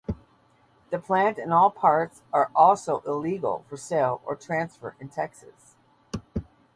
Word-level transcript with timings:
The 0.89 0.97
plant 0.97 1.37
and 1.37 1.53
all 1.53 1.69
parts 1.69 2.23
are 2.33 2.49
also 2.55 3.03
illegal 3.05 3.65
for 3.69 3.77
sale 3.77 4.19
or 4.25 4.35
transfer 4.35 4.95
in 4.99 5.09
Texas. 5.09 5.75